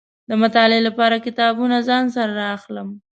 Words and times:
د 0.29 0.31
مطالعې 0.41 0.81
لپاره 0.87 1.23
کتابونه 1.25 1.77
ځان 1.89 2.05
سره 2.15 2.31
را 2.41 2.47
اخلم. 2.57 2.89